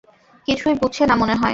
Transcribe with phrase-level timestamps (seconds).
[0.47, 1.49] কিছুই বুঝসে না মনে হয়।